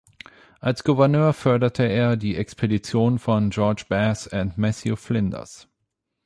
Als 0.59 0.83
Gouverneur 0.83 1.31
förderte 1.31 1.83
er 1.83 2.15
die 2.17 2.35
Expeditionen 2.35 3.19
von 3.19 3.51
George 3.51 3.83
Bass 3.87 4.25
und 4.25 4.57
Matthew 4.57 4.95
Flinders. 4.95 5.67